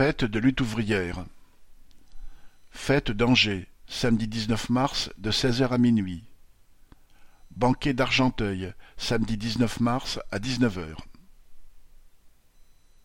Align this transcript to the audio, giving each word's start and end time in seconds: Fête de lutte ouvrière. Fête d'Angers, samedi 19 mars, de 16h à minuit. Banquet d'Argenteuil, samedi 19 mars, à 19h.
Fête 0.00 0.24
de 0.24 0.38
lutte 0.38 0.62
ouvrière. 0.62 1.26
Fête 2.70 3.10
d'Angers, 3.10 3.68
samedi 3.86 4.28
19 4.28 4.70
mars, 4.70 5.10
de 5.18 5.30
16h 5.30 5.68
à 5.68 5.76
minuit. 5.76 6.24
Banquet 7.50 7.92
d'Argenteuil, 7.92 8.72
samedi 8.96 9.36
19 9.36 9.80
mars, 9.80 10.18
à 10.30 10.38
19h. 10.38 10.96